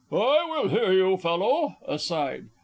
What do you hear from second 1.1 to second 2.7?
fellow! (_Aside.